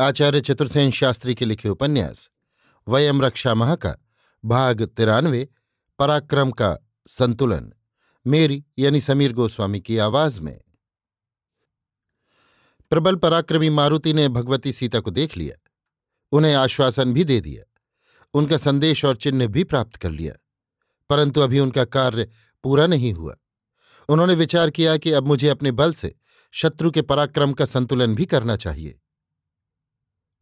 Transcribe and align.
आचार्य 0.00 0.40
चतुर्सेन 0.40 0.90
शास्त्री 0.90 1.34
के 1.34 1.44
लिखे 1.44 1.68
उपन्यास, 1.68 2.28
वयम 2.86 3.22
रक्षा 3.22 3.54
मह 3.54 3.74
का 3.74 3.94
भाग 4.44 4.82
तिरानवे, 4.82 5.48
पराक्रम 5.98 6.50
का 6.50 6.76
संतुलन, 7.08 7.72
मेरी 8.26 8.64
यानी 8.78 9.00
समीर 9.00 9.32
गोस्वामी 9.32 9.80
की 9.80 9.98
आवाज़ 9.98 10.40
में। 10.40 10.60
प्रबल 12.90 13.16
पराक्रमी 13.16 13.70
मारुति 13.70 14.12
ने 14.12 14.28
भगवती 14.28 14.72
सीता 14.72 15.00
को 15.00 15.10
देख 15.10 15.36
लिया, 15.36 15.54
उन्हें 16.32 16.54
आश्वासन 16.54 17.12
भी 17.12 17.24
दे 17.24 17.40
दिया, 17.40 17.64
उनका 18.34 18.56
संदेश 18.56 19.04
और 19.04 19.16
चिन्ह 19.16 19.46
भी 19.46 19.64
प्राप्त 19.64 19.96
कर 19.96 20.10
लिया, 20.10 20.34
परंतु 21.10 21.40
अभी 21.40 21.60
उनका 21.60 21.84
कार्य 21.84 22.28
पूरा 22.62 22.86
नहीं 22.86 23.12
हुआ। 23.12 23.36
उन्होंने 24.08 24.34
विचार 24.34 24.70
किया 24.70 24.96
कि 24.96 25.12
अब 25.12 25.26
मुझे 25.26 25.48
अपने 25.48 25.72
बल 25.72 25.92
से 25.92 26.14
शत्रु 26.52 26.90
के 26.90 27.02
पराक्रम 27.02 27.52
का 27.52 27.64
संतुलन 27.64 28.14
भी 28.14 28.26
करना 28.26 28.56
चाहिए। 28.56 29.00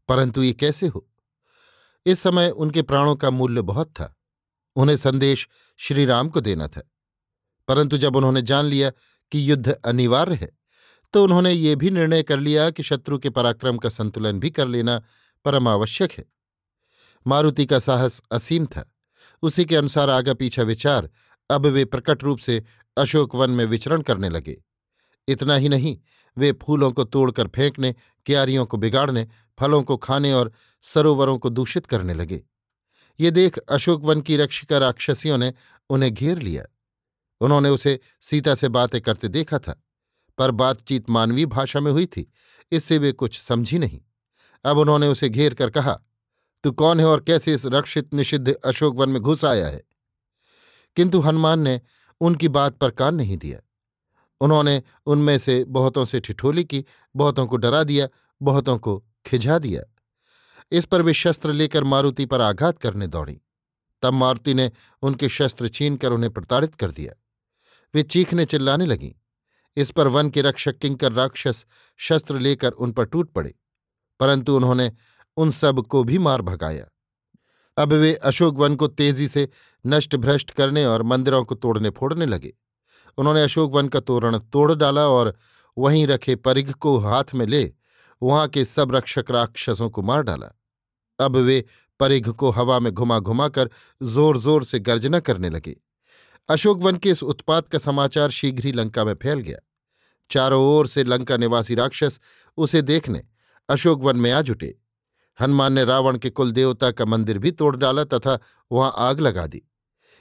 परंतु 0.09 0.43
ये 0.43 0.53
कैसे 0.53 0.87
हो? 0.87 1.09
इस 2.07 2.21
समय 2.21 2.51
उनके 2.51 2.83
प्राणों 2.83 3.17
का 3.17 3.31
मूल्य 3.31 3.63
बहुत 3.63 3.91
था। 3.91 4.17
उन्हें 4.77 4.97
संदेश 4.97 5.49
श्रीराम 5.77 6.29
को 6.29 6.41
देना 6.41 6.69
था। 6.69 6.91
परंतु 7.69 7.97
जब 7.97 8.17
उन्होंने 8.17 8.43
जान 8.43 8.65
लिया 8.65 8.91
कि 9.33 9.51
युद्ध 9.51 9.73
अनिवार्य 9.73 10.35
है 10.35 10.65
तो 11.13 11.25
उन्होंने 11.25 11.53
ये 11.53 11.77
भी 11.77 11.91
निर्णय 11.91 12.23
कर 12.23 12.41
लिया 12.41 12.71
कि 12.71 12.83
शत्रु 12.83 13.19
के 13.19 13.31
पराक्रम 13.31 13.77
का 13.77 13.89
संतुलन 13.89 14.41
भी 14.41 14.51
कर 14.51 14.69
लेना 14.69 15.03
परम 15.45 15.69
आवश्यक 15.69 16.13
है। 16.13 16.25
मारुति 17.27 17.67
का 17.67 17.79
साहस 17.79 18.23
असीम 18.33 18.67
था। 18.67 18.95
उसी 19.43 19.65
के 19.65 19.77
अनुसार 19.77 20.11
आगा 20.11 20.35
पीछा 20.35 20.63
विचार 20.63 21.11
अब 21.51 21.67
वे 21.67 21.85
प्रकट 21.85 22.23
रूप 22.23 22.39
से 22.39 22.65
अशोक 22.97 23.35
वन 23.35 23.51
में 23.51 23.65
विचरण 23.65 24.03
करने 24.03 24.29
लगे। 24.29 24.65
इतना 25.29 25.55
ही 25.55 25.69
नहीं, 25.69 25.99
वे 26.39 26.53
फूलों 26.53 26.93
को 26.93 27.05
तोड़कर 27.05 27.49
फेंकने, 27.49 27.95
क्यारियों 28.27 28.67
को 28.67 28.77
बिगाड़ने 28.77 29.29
फलों 29.61 29.83
को 29.83 29.97
खाने 29.97 30.33
और 30.33 30.53
सरोवरों 30.83 31.39
को 31.39 31.51
दूषित 31.51 31.87
करने 31.87 32.15
लगे। 32.15 32.45
ये 33.21 33.31
देख 33.31 33.59
अशोक 33.59 34.03
वन 34.03 34.21
की 34.21 34.37
रक्षिका 34.37 34.79
राक्षसियों 34.79 35.39
ने 35.39 35.55
उन्हें 35.91 36.15
घेर 36.15 36.39
लिया। 36.39 36.65
उन्होंने 37.41 37.69
उसे 37.69 38.01
सीता 38.21 38.55
से 38.55 38.69
बातें 38.69 39.01
करते 39.01 39.29
देखा 39.29 39.59
था, 39.59 39.85
पर 40.39 40.51
बातचीत 40.51 41.11
मानवीय 41.11 41.47
भाषा 41.47 41.81
में 41.81 41.93
हुई 41.93 42.07
थी, 42.07 42.33
इससे 42.73 42.99
वे 42.99 43.13
कुछ 43.13 43.41
समझी 43.41 43.79
नहीं। 43.79 44.01
अब 44.65 44.79
उन्होंने 44.79 45.07
उसे 45.07 45.29
घेर 45.29 45.55
कर 45.55 45.71
कहा, 45.71 46.01
तू 46.65 46.73
कौन 46.73 47.01
है 47.01 47.07
और 47.07 47.21
कैसे 47.21 47.55
इस 47.55 47.67
रक्षित 47.67 48.15
निषिद्ध 48.15 48.53
अशोक 48.53 48.97
वन 48.97 49.09
में 49.09 49.23
घुस 49.23 49.45
आया 49.45 49.69
है? 49.69 49.83
किंतु 50.97 51.21
हनुमान 51.21 51.61
ने 51.61 51.81
उनकी 52.21 52.49
बात 52.49 52.77
पर 52.77 52.91
कान 52.91 53.15
नहीं 53.15 53.37
दिया। 53.37 53.61
उन्होंने 54.41 54.83
उनमें 55.07 55.39
से 55.39 55.65
बहुतों 55.65 56.05
से 56.05 56.21
ठिठोली 56.21 56.65
की, 56.65 56.85
बहुतों 57.17 57.47
को 57.47 57.57
डरा 57.57 57.83
दिया, 57.85 58.09
बहुतों 58.43 58.79
को 58.79 59.05
खिझा 59.27 59.59
दिया। 59.59 59.83
इस 60.73 60.85
पर 60.85 61.03
वे 61.03 61.15
शस्त्र 61.15 61.53
लेकर 61.53 61.85
मारुति 61.85 62.27
पर 62.27 62.41
आघात 62.41 62.79
करने 62.79 63.07
दौड़ी। 63.07 63.41
तब 64.03 64.13
मारुति 64.13 64.55
ने 64.55 64.71
उनके 65.03 65.29
शस्त्र 65.29 65.69
छीनकर 65.69 66.13
उन्हें 66.13 66.33
प्रताड़ित 66.33 66.75
कर 66.75 66.91
दिया। 66.91 67.13
वे 67.95 68.03
चीखने 68.03 68.45
चिल्लाने 68.45 68.87
लगीं। 68.87 69.13
इस 69.77 69.91
पर 69.91 70.09
वन 70.09 70.31
के 70.31 70.43
रक्षक 70.43 70.79
किंकर 70.79 71.13
राक्षस 71.13 71.65
शस्त्र 72.01 72.39
लेकर 72.39 72.71
उन 72.71 72.93
पर 72.93 73.05
टूट 73.05 73.31
पड़े, 73.33 73.55
परंतु 74.21 74.57
उन्होंने 74.57 74.91
उन 75.37 75.51
सबको 75.51 76.03
भी 76.05 76.19
मार 76.19 76.43
भगाया। 76.43 76.87
अब 77.77 77.93
वे 77.93 78.15
अशोक 78.15 78.59
वन 78.59 78.77
को 78.77 78.87
तेज़ी 78.89 79.29
से 79.29 79.49
नष्ट 79.85 80.17
भ्रष्ट 80.17 80.51
करने 80.51 80.85
और 80.85 81.03
मंदिरों 81.03 81.45
को 81.45 81.55
तोड़ने 81.55 81.91
फोड़ने 81.91 82.27
लगे। 82.27 82.53
उन्होंने 83.19 83.43
अशोक 83.43 83.73
वन 83.73 83.89
का 83.89 84.01
तोरण 84.01 84.39
तोड़ 84.39 84.75
डाला 84.75 85.07
और 85.09 85.35
वहीं 85.77 86.07
रखे 86.07 86.37
परिघ 86.37 86.71
को 86.73 86.97
हाथ 86.99 87.35
में 87.35 87.47
ले 87.47 87.65
वहाँ 88.25 88.49
के 88.49 88.65
सब 88.65 88.95
रक्षक 88.95 89.31
राक्षसों 89.31 89.89
को 89.91 90.03
मार 90.03 90.23
डाला। 90.23 90.51
अब 91.19 91.37
वे 91.37 91.65
परिघ 92.01 92.29
को 92.29 92.51
हवा 92.51 92.79
में 92.79 92.93
घुमा 92.93 93.19
घुमाकर 93.19 93.71
ज़ोर 94.01 94.39
ज़ोर 94.39 94.65
से 94.65 94.79
गर्जना 94.81 95.21
करने 95.21 95.51
लगे। 95.51 95.77
अशोक 96.49 96.79
वन 96.79 96.97
के 96.97 97.11
इस 97.11 97.23
उत्पात 97.23 97.69
का 97.69 97.79
समाचार 97.79 98.31
शीघ्र 98.31 98.67
ही 98.67 98.73
लंका 98.73 99.05
में 99.05 99.15
फैल 99.15 99.41
गया। 99.41 99.59
चारों 100.31 100.63
ओर 100.67 100.87
से 100.87 101.05
लंका 101.05 101.37
निवासी 101.37 101.75
राक्षस 101.75 102.21
उसे 102.59 102.83
देखने 102.83 103.23
अशोक 103.69 104.03
वन 104.03 104.17
में 104.17 104.31
आ 104.33 104.41
जुटे। 104.41 104.75
हनुमान 105.39 105.73
ने 105.73 105.85
रावण 105.85 106.19
के 106.19 106.31
कुल 106.31 106.53
देवता 106.53 106.91
का 106.91 107.05
मंदिर 107.05 107.39
भी 107.39 107.51
तोड़ 107.53 107.77
डाला 107.77 108.05
तथा 108.05 108.39
वहाँ 108.71 108.93
आग 108.99 109.21
लगा 109.21 109.47
दी। 109.47 109.63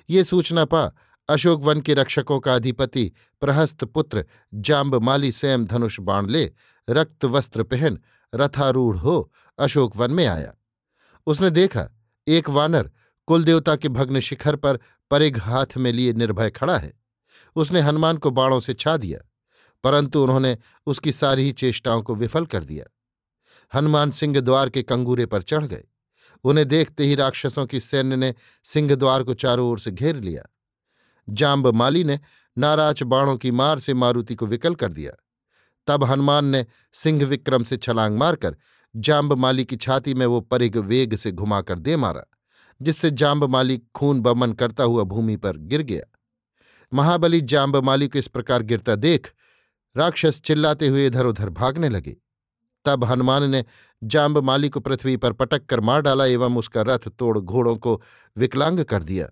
ये 0.09 0.23
सूचना 0.23 0.65
पा 0.65 0.85
अशोक 1.29 1.61
वन 1.61 1.81
के 1.81 1.93
रक्षकों 1.93 2.39
का 2.39 2.55
अधिपति, 2.55 3.11
प्रहस्त 3.41 3.83
पुत्र 3.83 4.25
जाम्ब 4.53 4.95
माली 4.95 5.31
स्वयं 5.31 5.65
धनुष 5.65 5.99
बाण 5.99 6.29
ले, 6.29 6.51
रक्त 6.89 7.25
वस्त्र 7.25 7.63
पहन, 7.63 7.99
रथारूढ़ 8.33 8.97
हो 8.97 9.31
अशोक 9.59 9.95
वन 9.95 10.13
में 10.13 10.25
आया। 10.25 10.53
उसने 11.27 11.49
देखा, 11.49 11.89
एक 12.27 12.49
वानर 12.49 12.91
कुलदेवता 13.27 13.75
के 13.75 13.89
भग्न 13.89 14.19
शिखर 14.19 14.55
पर 14.55 14.79
परिघ 15.11 15.39
हाथ 15.39 15.77
में 15.77 15.91
लिए 15.93 16.13
निर्भय 16.13 16.49
खड़ा 16.49 16.77
है। 16.77 16.93
उसने 17.55 17.81
हनुमान 17.81 18.17
को 18.17 18.31
बाणों 18.31 18.59
से 18.59 18.73
छा 18.73 18.97
दिया, 18.97 19.19
परंतु 19.83 20.23
उन्होंने 20.23 20.57
उसकी 20.85 21.11
सारी 21.11 21.43
ही 21.43 21.51
चेष्टाओं 21.51 22.01
को 22.01 22.15
विफल 22.15 22.45
कर 22.45 22.63
दिया। 22.63 22.85
हनुमान 23.73 24.11
सिंह 24.11 24.39
द्वार 24.39 24.69
के 24.69 24.83
कंगूरे 24.83 25.25
पर 25.25 25.41
चढ़ 25.41 25.65
गए। 25.65 25.83
उन्हें 26.43 26.67
देखते 26.67 27.05
ही 27.05 27.15
राक्षसों 27.15 27.65
की 27.65 27.79
सैन्य 27.79 28.15
ने 28.15 28.33
सिंह 28.63 28.95
द्वार 28.95 29.23
को 29.23 29.33
चारों 29.33 29.69
ओर 29.69 29.79
से 29.79 29.91
घेर 29.91 30.15
लिया। 30.15 30.43
जाम्ब 31.29 31.67
माली 31.67 32.03
ने 32.03 32.19
नाराज़ 32.57 33.03
बाणों 33.03 33.37
की 33.37 33.51
मार 33.51 33.79
से 33.79 33.93
मारुति 33.93 34.35
को 34.35 34.45
विकल 34.45 34.75
कर 34.75 34.93
दिया। 34.93 35.11
तब 35.87 36.03
हनुमान 36.03 36.45
ने 36.45 36.65
सिंह 36.93 37.25
विक्रम 37.25 37.63
से 37.63 37.77
छलांग 37.77 38.17
मारकर 38.17 38.55
जाम्ब 38.95 39.33
माली 39.33 39.65
की 39.65 39.75
छाती 39.75 40.13
में 40.13 40.25
वो 40.25 40.41
परिघ 40.41 40.77
वेग 40.77 41.15
से 41.15 41.31
घुमाकर 41.31 41.79
दे 41.79 41.95
मारा, 41.95 42.23
जिससे 42.81 43.11
जाम्ब 43.11 43.43
माली 43.43 43.81
खून 43.95 44.19
बमन 44.19 44.53
करता 44.53 44.83
हुआ 44.83 45.03
भूमि 45.03 45.35
पर 45.35 45.57
गिर 45.57 45.81
गया। 45.81 46.03
महाबली 46.93 47.41
जाम्ब 47.41 47.77
माली 47.77 48.07
को 48.07 48.19
इस 48.19 48.27
प्रकार 48.27 48.61
गिरता 48.61 48.95
देख 48.95 49.33
राक्षस 49.97 50.41
चिल्लाते 50.41 50.87
हुए 50.87 51.07
इधर 51.07 51.25
उधर 51.25 51.49
भागने 51.49 51.89
लगे। 51.89 52.15
तब 52.85 53.03
हनुमान 53.03 53.49
ने 53.49 53.65
जाम्ब 54.03 54.37
माली 54.37 54.69
को 54.69 54.79
पृथ्वी 54.79 55.17
पर 55.17 55.33
पटक 55.33 55.65
कर 55.65 55.79
मार 55.79 56.01
डाला 56.01 56.25
एवं 56.25 56.57
उसका 56.57 56.81
रथ 56.81 57.07
तोड़ 57.09 57.39
घोड़ों 57.39 57.75
को 57.75 58.01
विकलांग 58.37 58.79
कर 58.79 59.03
दिया। 59.03 59.29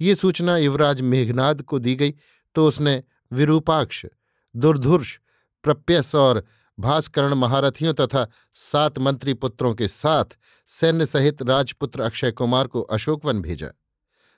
ये 0.00 0.14
सूचना 0.14 0.56
युवराज 0.56 1.00
मेघनाद 1.00 1.62
को 1.62 1.78
दी 1.78 1.94
गई 1.94 2.14
तो 2.54 2.66
उसने 2.68 3.02
विरूपाक्ष, 3.32 4.04
दुर्धुर्ष, 4.54 5.18
प्रप्यस 5.64 6.14
और 6.14 6.44
भास्करण 6.78 7.34
महारथियों 7.34 7.94
तथा 7.94 8.26
सात 8.54 8.98
मंत्री 8.98 9.34
पुत्रों 9.34 9.74
के 9.74 9.88
साथ 9.88 10.36
सैन्य 10.68 11.06
सहित 11.06 11.42
राजपुत्र 11.42 12.00
अक्षय 12.00 12.30
कुमार 12.30 12.66
को 12.66 12.80
अशोकवन 12.80 13.40
भेजा। 13.40 13.68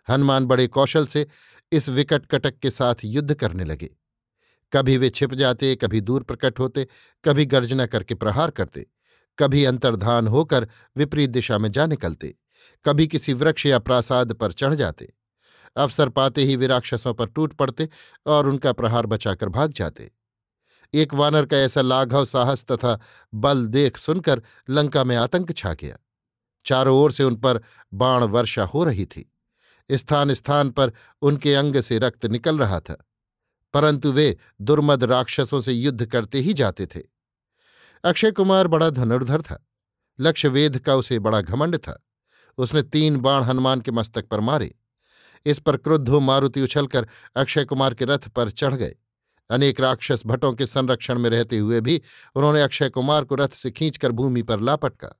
हनुमान 0.08 0.44
बड़े 0.44 0.66
कौशल 0.66 1.06
से 1.06 1.26
इस 1.72 1.88
विकट 1.88 2.26
कटक 2.26 2.58
के 2.58 2.70
साथ 2.70 2.94
युद्ध 3.04 3.34
करने 3.34 3.64
लगे। 3.64 3.90
कभी 4.72 4.96
वे 4.96 5.10
छिप 5.10 5.34
जाते, 5.34 5.74
कभी 5.76 6.00
दूर 6.00 6.22
प्रकट 6.22 6.58
होते, 6.58 6.86
कभी 7.24 7.46
गर्जना 7.46 7.86
करके 7.86 8.14
प्रहार 8.14 8.50
करते, 8.50 8.86
कभी 9.38 9.64
अंतर्धान 9.64 10.26
होकर 10.26 10.68
विपरीत 10.96 11.30
दिशा 11.30 11.58
में 11.58 11.70
जा 11.72 11.86
निकलते, 11.86 12.34
कभी 12.84 13.06
किसी 13.06 13.32
वृक्ष 13.32 13.66
या 13.66 13.78
प्रासाद 13.78 14.32
पर 14.32 14.52
चढ़ 14.52 14.74
जाते। 14.74 15.12
अवसर 15.76 16.08
पाते 16.08 16.42
ही 16.42 16.56
वे 16.56 16.66
राक्षसों 16.66 17.14
पर 17.14 17.26
टूट 17.26 17.52
पड़ते 17.52 17.88
और 18.26 18.48
उनका 18.48 18.72
प्रहार 18.72 19.06
बचाकर 19.06 19.48
भाग 19.48 19.72
जाते। 19.72 20.10
एक 20.94 21.14
वानर 21.14 21.46
का 21.46 21.56
ऐसा 21.56 21.80
लाघव 21.80 22.24
साहस 22.24 22.64
तथा 22.64 22.98
बल 23.32 23.66
देख 23.66 23.96
सुनकर 23.96 24.42
लंका 24.68 25.04
में 25.04 25.16
आतंक 25.16 25.52
छा 25.52 25.72
गया। 25.74 25.96
चारों 26.66 26.96
ओर 26.96 27.12
से 27.12 27.24
उन 27.24 27.36
पर 27.36 27.60
बाण 27.92 28.24
वर्षा 28.24 28.64
हो 28.64 28.84
रही 28.84 29.04
थी। 29.06 29.30
स्थान 29.90 30.32
स्थान 30.34 30.70
पर 30.70 30.92
उनके 31.22 31.54
अंग 31.54 31.80
से 31.80 31.98
रक्त 31.98 32.26
निकल 32.26 32.58
रहा 32.58 32.80
था, 32.80 32.96
परंतु 33.74 34.12
वे 34.12 34.36
दुर्मद 34.60 35.04
राक्षसों 35.04 35.60
से 35.60 35.72
युद्ध 35.72 36.06
करते 36.06 36.40
ही 36.40 36.54
जाते 36.54 36.86
थे। 36.86 37.00
अक्षय 38.04 38.30
कुमार 38.30 38.66
बड़ा 38.66 38.90
धनुर्धर 38.90 39.42
था 39.42 39.64
लक्ष्य 40.18 40.48
वेद 40.48 40.78
का 40.78 40.94
उसे 40.96 41.18
बड़ा 41.18 41.40
घमंड 41.40 41.76
था। 41.76 42.02
उसने 42.58 42.82
तीन 42.82 43.16
बाण 43.16 43.42
हनुमान 43.42 43.80
के 43.80 43.90
मस्तक 43.90 44.26
पर 44.26 44.40
मारे। 44.40 44.74
इस 45.46 45.58
पर 45.58 45.76
क्रुद्ध 45.76 46.08
मारुति 46.08 46.62
उछलकर 46.62 47.06
अक्षय 47.36 47.64
कुमार 47.64 47.94
के 47.94 48.04
रथ 48.04 48.28
पर 48.28 48.50
चढ़ 48.50 48.74
गए। 48.74 48.96
अनेक 49.50 49.80
राक्षस 49.80 50.22
भट्टों 50.26 50.52
के 50.52 50.66
संरक्षण 50.66 51.18
में 51.18 51.30
रहते 51.30 51.58
हुए 51.58 51.80
भी 51.80 52.02
उन्होंने 52.34 52.62
अक्षय 52.62 52.88
कुमार 52.88 53.24
को 53.24 53.34
रथ 53.34 53.48
से 53.48 53.70
खींचकर 53.70 54.12
भूमि 54.12 54.42
पर 54.42 54.60
लापटका 54.60 55.14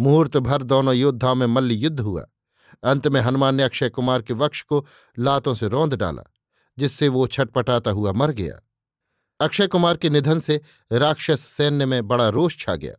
मुहूर्त 0.00 0.36
भर 0.36 0.62
दोनों 0.62 0.94
योद्धाओं 0.94 1.34
में 1.34 1.46
मल्ल 1.46 1.72
युद्ध 1.72 2.00
हुआ। 2.00 2.26
अंत 2.84 3.08
में 3.08 3.20
हनुमान 3.20 3.54
ने 3.54 3.62
अक्षय 3.62 3.88
कुमार 3.88 4.22
के 4.22 4.34
वक्ष 4.34 4.62
को 4.62 4.86
लातों 5.18 5.54
से 5.54 5.68
रौंद 5.68 5.94
डाला, 5.94 6.22
जिससे 6.78 7.08
वो 7.08 7.26
छटपटाता 7.26 7.90
हुआ 7.90 8.12
मर 8.12 8.30
गया। 8.30 8.60
अक्षय 9.40 9.66
कुमार 9.66 9.96
के 9.96 10.10
निधन 10.10 10.40
से 10.40 10.60
राक्षस 10.92 11.40
सैन्य 11.40 11.86
में 11.86 12.08
बड़ा 12.08 12.28
रोष 12.28 12.58
छा 12.58 12.74
गया। 12.74 12.94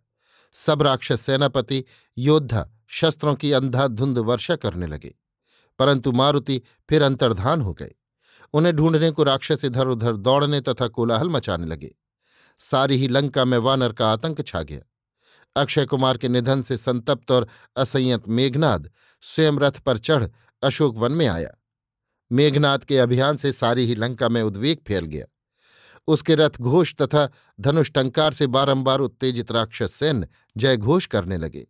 सब 0.53 0.81
राक्षस 0.81 1.21
सेनापति, 1.21 1.83
योद्धा, 2.17 2.69
शस्त्रों 2.87 3.35
की 3.35 3.51
अंधाधुंध 3.51 4.17
वर्षा 4.17 4.55
करने 4.55 4.87
लगे। 4.87 5.15
परंतु 5.81 6.11
मारुति 6.11 6.61
फिर 6.89 7.01
अंतर्धान 7.01 7.61
हो 7.61 7.73
गए 7.73 7.91
उन्हें 8.53 8.75
ढूँढने 8.75 9.09
को 9.11 9.23
राक्षस 9.23 9.65
इधर 9.65 9.87
उधर 9.87 10.15
दौड़ने 10.17 10.59
तथा 10.61 10.87
कोलाहल 10.87 11.29
मचाने 11.29 11.65
लगे। 11.65 11.89
सारी 12.59 12.97
ही 12.97 13.07
लंका 13.07 13.45
में 13.45 13.57
वानर 13.57 13.93
का 13.93 14.11
आतंक 14.13 14.45
छा 14.47 14.61
गया। 14.63 14.81
अक्षय 15.55 15.85
कुमार 15.85 16.17
के 16.17 16.29
निधन 16.29 16.61
से 16.61 16.77
संतप्त 16.77 17.31
और 17.31 17.47
असंयत 17.75 18.27
मेघनाद 18.27 18.89
स्वयं 19.23 19.59
रथ 19.59 19.79
पर 19.79 19.97
चढ़ 19.97 20.27
अशोक 20.63 20.97
वन 20.97 21.11
में 21.11 21.27
आया। 21.27 21.49
मेघनाद 22.31 22.83
के 22.83 22.97
अभियान 22.97 23.37
से 23.37 23.51
सारी 23.51 23.85
ही 23.85 23.95
लंका 23.95 24.29
में 24.29 24.41
उद्वेग 24.41 24.79
फैल 24.87 25.05
गया। 25.05 25.25
उसके 26.07 26.35
रथ 26.35 26.61
घोष 26.61 26.95
तथा 26.95 27.29
धनुष 27.59 27.91
टंकार 27.91 28.33
से 28.33 28.47
बारंबार 28.47 28.99
उत्तेजित 28.99 29.51
राक्षस 29.51 29.93
सैन्य 29.93 30.27
जय 30.57 30.77
घोष 30.77 31.05
करने 31.07 31.37
लगे। 31.37 31.67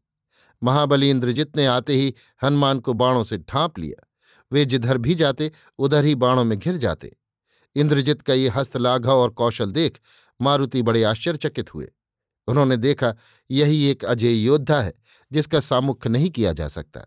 महाबली 0.62 1.10
इंद्रजित 1.10 1.58
ने 1.58 1.66
आते 1.66 1.94
ही 1.94 2.14
हनुमान 2.42 2.80
को 2.80 2.94
बाणों 2.94 3.24
से 3.24 3.38
ढांप 3.40 3.80
लिया। 3.80 4.08
वे 4.52 4.66
जिधर 4.66 4.98
भी 4.98 5.16
जाते, 5.16 5.52
उधर 5.80 6.06
ही 6.06 6.16
बाणों 6.16 6.44
में 6.44 6.58
घिर 6.60 6.78
जाते। 6.78 7.16
इंद्रजित 7.76 8.22
का 8.22 8.34
ये 8.34 8.48
हस्तलाघव 8.50 9.12
और 9.12 9.30
कौशल 9.32 9.72
देख 9.72 10.00
मारुति 10.40 10.82
बड़े 10.82 11.04
आश्चर्यचकित 11.04 11.74
हुए। 11.74 11.88
उन्होंने 12.48 12.78
देखा, 12.78 13.14
यही 13.50 13.86
एक 13.86 14.06
अजय 14.06 14.34
योद्धा 14.36 14.82
है, 14.82 14.94
जिसका 15.32 15.60
सामुख्य 15.60 16.10
नहीं 16.10 16.30
किया 16.30 16.54
जा 16.54 16.68
सकता। 16.68 17.06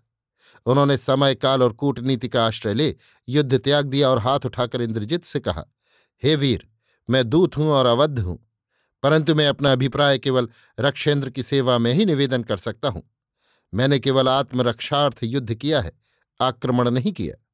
उन्होंने 0.66 0.96
समय, 0.96 1.34
काल 1.34 1.62
और 1.62 1.72
कूटनीति 1.72 2.28
का 2.28 2.44
आश्रय 2.46 2.74
ले 2.74 2.94
युद्ध 3.28 3.58
त्याग 3.58 3.86
दिया 3.86 4.10
और 4.10 4.18
हाथ 4.18 4.46
उठाकर 4.46 4.82
इंद्रजीत 4.82 5.24
से 5.24 5.40
कहा, 5.40 5.64
हे 6.22 6.36
वीर, 6.36 6.66
मैं 7.08 7.28
दूत 7.28 7.56
हूँ 7.56 7.66
और 7.68 7.86
अवध 7.86 8.18
हूँ, 8.18 8.38
परंतु 9.02 9.34
मैं 9.34 9.46
अपना 9.48 9.72
अभिप्राय 9.72 10.18
केवल 10.18 10.48
रक्षेंद्र 10.78 11.30
की 11.30 11.42
सेवा 11.42 11.78
में 11.78 11.92
ही 11.92 12.04
निवेदन 12.04 12.42
कर 12.42 12.56
सकता 12.56 12.88
हूँ। 12.88 13.02
मैंने 13.74 13.98
केवल 13.98 14.28
आत्मरक्षार्थ 14.28 15.18
युद्ध 15.22 15.54
किया 15.54 15.80
है, 15.80 15.92
आक्रमण 16.40 16.90
नहीं 16.90 17.12
किया। 17.12 17.44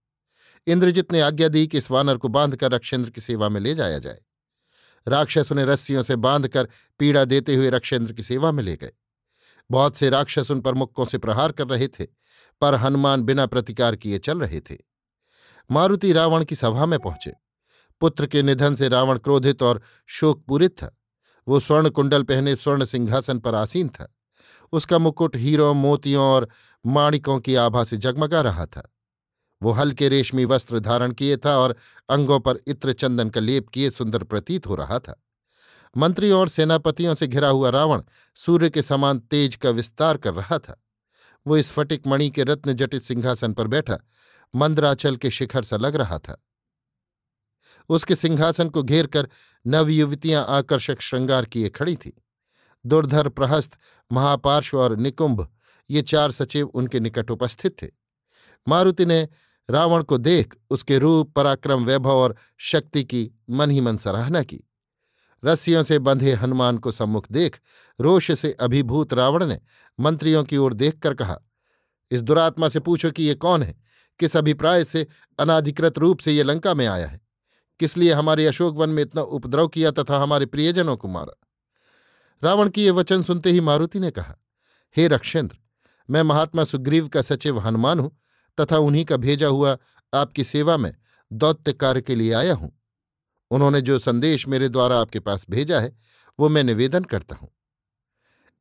इंद्रजित 0.67 1.13
ने 1.13 1.21
आज्ञा 1.21 1.49
दी 1.49 1.67
कि 1.67 1.79
इस 1.79 1.91
वानर 1.91 2.17
को 2.17 2.29
बांधकर 2.29 2.73
रक्षेंद्र 2.73 3.11
की 3.11 3.21
सेवा 3.21 3.49
में 3.49 3.61
ले 3.61 3.75
जाया 3.75 3.99
जाए। 3.99 4.21
राक्षस 5.09 5.53
उन्हें 5.53 5.67
रस्सियों 5.67 6.03
से 6.03 6.17
बांधकर 6.17 6.69
पीड़ा 6.99 7.25
देते 7.25 7.55
हुए 7.55 7.71
रक्षेंद्र 7.71 8.13
की 8.13 8.23
सेवा 8.23 8.53
में 8.53 8.63
ले 8.63 8.77
गए। 8.77 8.93
बहुत 9.71 9.97
से 9.97 10.11
राक्षस 10.11 10.51
उन 10.51 10.61
पर 10.61 10.75
मुक्कों 10.75 11.05
से 11.05 11.19
प्रहार 11.19 11.53
कर 11.53 11.67
रहे 11.67 11.89
थे, 11.89 12.07
पर 12.61 12.75
हनुमान 12.75 13.23
बिना 13.23 13.47
प्रतिकार 13.47 13.97
किए 13.97 14.19
चल 14.19 14.41
रहे 14.41 14.61
थे। 14.61 14.77
मारुति 15.71 16.13
रावण 16.13 16.45
की 16.45 16.55
सभा 16.55 16.87
में 16.87 16.99
पहुँचे। 16.99 17.33
पुत्र 18.01 18.27
के 18.27 18.43
निधन 18.43 18.75
से 18.75 18.89
रावण 18.89 19.19
क्रोधित 19.19 19.63
और 19.63 19.83
शोकपूरित 20.07 20.71
था। 20.71 20.97
वो 21.49 21.61
स्वर्ण 21.61 21.91
कुंडल 21.91 22.23
पहने 22.23 22.57
स्वर्ण 22.57 22.85
सिंहासन 22.85 23.39
पर 23.39 23.55
आसीन 23.55 23.89
था। 23.89 24.17
उसका 24.73 24.99
मुकुट 24.99 25.37
हीरों, 25.37 25.75
मोतियों 25.75 26.25
और 26.25 26.49
माणिकों 26.87 27.41
की 27.41 27.55
आभा 27.55 27.85
से 27.85 27.97
जगमगा 27.97 28.41
रहा 28.41 28.67
था। 28.67 28.95
वो 29.63 29.71
हल्के 29.71 30.09
रेशमी 30.09 30.45
वस्त्र 30.45 30.81
धारण 30.81 31.13
किए 31.13 31.37
था 31.37 31.59
और 31.59 31.77
अंगों 32.11 32.41
पर 32.41 32.59
इत्र 32.67 32.93
चंदन 32.93 33.31
का 33.31 33.41
लेप 33.41 33.69
किए 33.69 33.91
सुंदर 33.91 34.23
प्रतीत 34.23 34.67
हो 34.67 34.75
रहा 34.75 34.99
था। 34.99 35.23
मंत्रियों 35.97 36.41
और 36.41 36.49
सेनापतियों 36.49 37.15
से 37.15 37.27
घिरा 37.27 37.49
हुआ 37.49 37.71
रावण 37.71 38.03
सूर्य 38.35 38.71
के 38.71 38.83
समान 38.83 39.19
तेज 39.19 39.57
का 39.57 39.71
विस्तार 39.71 40.17
कर 40.17 40.35
रहा 40.35 40.59
था। 40.59 40.83
वो 41.47 41.63
स्फटिक 41.63 42.07
मणि 42.07 42.31
के 42.31 42.45
रत्न 42.45 42.73
जटित 42.73 43.03
सिंहासन 43.03 43.53
पर 43.53 43.67
बैठा, 43.67 43.99
मंदराचल 44.55 45.17
के 45.17 45.31
शिखर 45.31 45.63
सा 45.63 45.77
लग 45.77 45.97
रहा 45.97 46.19
था। 46.19 46.45
उसके 47.89 48.17
सिंहासन 48.17 48.69
को 48.69 48.83
घेर 48.83 49.07
कर 49.07 49.29
नवयुवतियाँ 49.67 50.47
आकर्षक 50.49 51.01
श्रृंगार 51.01 51.45
किए 51.45 51.69
खड़ी 51.69 51.97
थी। 51.97 52.23
दुर्धर 52.87 53.29
प्रहस्त, 53.29 53.79
महापार्श्व 54.13 54.81
और 54.81 54.97
निकुंभ, 54.97 55.49
ये 55.91 56.03
चार 56.03 56.31
सचिव 56.31 56.67
उनके 56.67 57.01
निकट 57.01 57.31
उपस्थित 57.31 57.83
थे। 57.83 57.89
मारुति 58.69 59.07
ने 59.07 59.29
रावण 59.71 60.03
को 60.03 60.19
देख 60.19 60.55
उसके 60.71 60.99
रूप, 60.99 61.33
पराक्रम, 61.33 61.85
वैभव 61.85 62.17
और 62.17 62.37
शक्ति 62.59 63.05
की 63.05 63.31
मन 63.51 63.71
ही 63.71 63.81
मन 63.81 63.97
सराहना 63.97 64.43
की। 64.43 64.65
रस्सियों 65.45 65.83
से 65.83 65.99
बंधे 65.99 66.33
हनुमान 66.33 66.79
को 66.79 66.91
सम्मुख 66.91 67.27
देख 67.33 67.61
रोष 68.01 68.33
से 68.33 68.53
अभिभूत 68.53 69.13
रावण 69.13 69.47
ने 69.47 69.61
मंत्रियों 70.01 70.45
की 70.45 70.57
ओर 70.57 70.75
देखकर 70.75 71.15
कहा, 71.15 71.39
इस 72.11 72.23
दुरात्मा 72.23 72.69
से 72.69 72.81
पूछो 72.81 73.11
कि 73.11 73.23
ये 73.23 73.35
कौन 73.35 73.63
है? 73.63 73.81
किस 74.19 74.37
अभिप्राय 74.37 74.85
से, 74.85 75.07
अनाधिकृत 75.39 75.99
रूप 75.99 76.19
से 76.19 76.33
ये 76.33 76.43
लंका 76.43 76.75
में 76.75 76.87
आया 76.87 77.07
है? 77.07 77.21
किस 77.81 77.97
लिए 77.97 78.13
हमारे 78.13 78.47
अशोक 78.47 78.77
वन 78.77 78.91
में 78.91 79.03
इतना 79.03 79.23
उपद्रव 79.23 79.69
किया 79.69 79.91
तथा 79.91 80.19
हमारे 80.19 80.47
प्रियजनों 80.47 80.97
को 80.97 81.09
मारा? 81.09 81.50
रावण 82.43 82.69
की 82.69 82.83
ये 82.83 82.91
वचन 82.91 83.23
सुनते 83.23 83.51
ही 83.51 83.61
मारुति 83.61 84.01
ने 84.01 84.11
कहा, 84.11 84.37
हे 84.97 85.09
रक्षेंद्र, 85.09 85.57
मैं 86.11 86.23
महात्मा 86.23 86.65
सुग्रीव 86.65 87.09
का 87.09 87.23
सचिव 87.23 87.59
हनुमान 87.59 87.99
हूँ, 87.99 88.21
तथा 88.61 88.79
उन्हीं 88.79 89.05
का 89.05 89.17
भेजा 89.17 89.49
हुआ 89.49 89.79
आपकी 90.15 90.45
सेवा 90.45 90.77
में 90.77 90.95
दौत्य 91.33 91.73
कार्य 91.73 92.01
के 92.01 92.15
लिए 92.15 92.33
आया 92.33 92.55
हूँ। 92.55 92.73
उन्होंने 93.51 93.81
जो 93.81 93.99
संदेश 93.99 94.49
मेरे 94.49 94.69
द्वारा 94.69 95.01
आपके 95.01 95.21
पास 95.21 95.47
भेजा 95.51 95.81
है, 95.81 95.99
वो 96.39 96.49
मैं 96.49 96.65
निवेदन 96.65 97.05
करता 97.05 97.35
हूँ। 97.35 97.49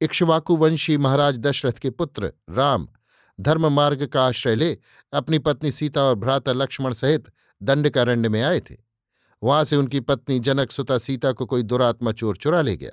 इक्ष्वाकुवंशी 0.02 0.98
महाराज 0.98 1.38
दशरथ 1.38 1.72
के 1.72 1.90
पुत्र 1.90 2.34
राम, 2.50 2.88
धर्म 3.40 3.68
मार्ग 3.68 4.06
का 4.06 4.26
आश्रय 4.26 4.56
ले, 4.56 4.78
अपनी 5.14 5.40
पत्नी 5.40 5.72
सीता 5.72 6.04
और 6.04 6.16
भ्राता 6.16 6.54
लक्ष्मण 6.54 6.94
सहित 6.94 7.32
दंडकारण्य 7.64 8.30
में 8.30 8.42
आए 8.42 8.60
थे। 8.60 8.76
वहाँ 9.44 9.64
से 9.64 9.76
उनकी 9.76 10.00
पत्नी 10.00 10.40
जनक 10.40 10.72
सुता 10.72 10.98
सीता 10.98 11.32
को 11.32 11.46
कोई 11.46 11.64
दुरात्मा 11.64 12.12
चोर 12.12 12.38
चुरा 12.38 12.62
ले 12.62 12.78
गया। 12.78 12.92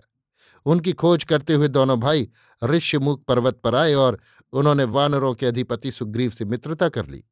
उनकी 0.66 0.92
खोज 0.92 1.24
करते 1.24 1.54
हुए 1.54 1.68
दोनों 1.68 2.00
भाई 2.00 2.28
ऋष्यमुख 2.64 3.24
पर्वत 3.24 3.60
पर 3.64 3.74
आए 3.74 3.94
और 3.94 4.20
उन्होंने 4.52 4.84
वानरों 4.84 5.34
के 5.34 5.46
अधिपति 5.46 5.92
सुग्रीव 5.92 6.30
से 6.30 6.44
मित्रता 6.44 6.88
कर 6.88 7.06
ली। 7.06 7.24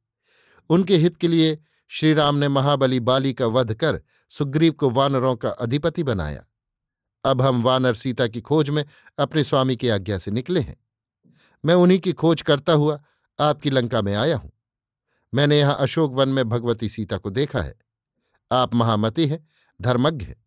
उनके 0.71 0.97
हित 0.97 1.17
के 1.17 1.29
लिए 1.29 1.59
श्रीराम 1.89 2.35
ने 2.35 2.49
महाबली 2.49 3.01
बाली 3.01 3.33
का 3.35 3.47
वध 3.47 3.75
कर 3.75 4.01
सुग्रीव 4.31 4.73
को 4.73 4.91
वानरों 4.91 5.37
का 5.37 5.49
अधिपति 5.49 6.03
बनाया। 6.03 6.45
अब 7.25 7.43
हम 7.43 7.63
वानर 7.63 7.95
सीता 7.95 8.27
की 8.27 8.41
खोज 8.41 8.71
में 8.71 8.85
अपने 9.19 9.45
स्वामी 9.45 9.77
की 9.77 9.89
आज्ञा 9.89 10.19
से 10.19 10.31
निकले 10.31 10.61
हैं। 10.61 10.77
मैं 11.65 11.75
उन्हीं 11.75 11.99
की 11.99 12.13
खोज 12.13 12.43
करता 12.43 12.73
हुआ 12.73 13.03
आपकी 13.41 13.71
लंका 13.71 14.03
में 14.03 14.15
आया 14.15 14.37
हूँ। 14.37 14.53
मैंने 15.35 15.59
यहाँ 15.59 15.77
अशोक 15.81 16.13
वन 16.13 16.29
में 16.29 16.49
भगवती 16.49 16.89
सीता 16.89 17.17
को 17.17 17.31
देखा 17.31 17.61
है। 17.61 17.75
आप 18.53 18.75
महामति 18.75 19.27
हैं, 19.27 19.49
धर्मज्ञ 19.83 20.25
हैं 20.25 20.45